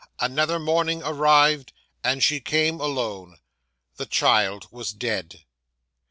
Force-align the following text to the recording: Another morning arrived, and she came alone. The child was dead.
Another 0.19 0.57
morning 0.57 1.03
arrived, 1.03 1.73
and 2.03 2.23
she 2.23 2.39
came 2.39 2.79
alone. 2.81 3.37
The 3.97 4.07
child 4.07 4.65
was 4.71 4.93
dead. 4.93 5.41